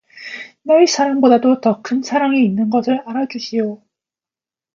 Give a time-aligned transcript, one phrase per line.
[0.63, 3.83] 나의 사랑보다도 더 큰 사랑이 있는 것을 알아 주시오.